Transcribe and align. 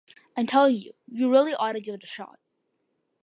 I'm 0.35 0.47
telling 0.47 0.77
you, 0.77 0.93
you 1.05 1.29
really 1.29 1.53
oughta 1.53 1.79
give 1.79 1.93
it 1.93 2.03
a 2.03 2.07
shot. 2.07 2.39